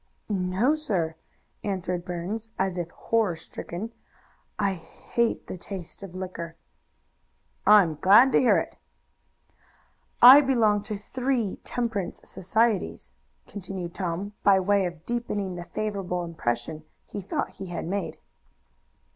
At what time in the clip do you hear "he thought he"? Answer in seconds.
17.05-17.67